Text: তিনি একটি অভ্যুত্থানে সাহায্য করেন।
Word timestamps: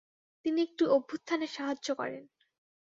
তিনি 0.45 0.59
একটি 0.61 0.83
অভ্যুত্থানে 0.87 1.47
সাহায্য 1.47 1.87
করেন। 1.95 2.23